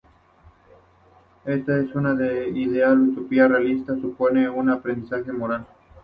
Esta 1.45 1.77
es 1.77 1.93
una 1.93 2.15
idea 2.15 2.91
utópica 2.91 3.47
realista, 3.47 3.93
supone 4.01 4.49
un 4.49 4.71
aprendizaje 4.71 5.31
moral. 5.31 5.63